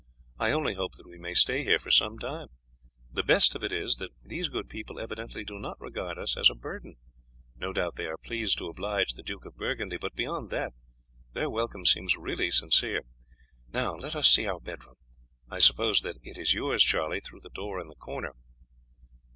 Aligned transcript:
I 0.39 0.49
only 0.51 0.73
hope 0.73 0.93
that 0.95 1.07
we 1.07 1.19
may 1.19 1.35
stay 1.35 1.63
here 1.63 1.77
for 1.77 1.91
some 1.91 2.17
time. 2.17 2.47
The 3.11 3.21
best 3.21 3.53
of 3.53 3.63
it 3.63 3.71
is 3.71 3.97
that 3.97 4.09
these 4.23 4.47
good 4.49 4.67
people 4.67 4.99
evidently 4.99 5.43
do 5.45 5.59
not 5.59 5.79
regard 5.79 6.17
us 6.17 6.35
as 6.35 6.49
a 6.49 6.55
burden. 6.55 6.95
No 7.55 7.71
doubt 7.71 7.97
they 7.97 8.07
are 8.07 8.17
pleased 8.17 8.57
to 8.57 8.67
oblige 8.67 9.13
the 9.13 9.21
Duke 9.21 9.45
of 9.45 9.57
Burgundy, 9.57 9.97
but, 9.97 10.15
beyond 10.15 10.49
that, 10.49 10.73
their 11.33 11.51
welcome 11.51 11.85
seemed 11.85 12.15
really 12.17 12.49
sincere. 12.49 13.01
Now 13.71 13.93
let 13.93 14.15
us 14.15 14.27
see 14.27 14.47
our 14.47 14.59
bedroom. 14.59 14.95
I 15.51 15.59
suppose 15.59 16.01
that 16.01 16.15
is 16.23 16.55
yours, 16.55 16.81
Charlie, 16.81 17.21
through 17.21 17.41
the 17.41 17.49
door 17.51 17.79
in 17.79 17.87
the 17.87 17.93
corner." 17.95 18.33